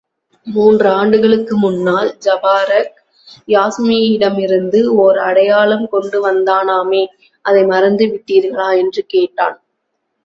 [0.47, 2.95] மூன்று ஆண்டுகளுக்கு முன்னால், ஜபாரக்
[3.47, 7.07] யாஸ்மியிடமிருந்து ஓர் அடையாளம் கொண்டு வந்தானாமே
[7.45, 8.77] அதை மறந்து விட்டீர்களா?
[8.77, 9.57] என்று கேட்டான்.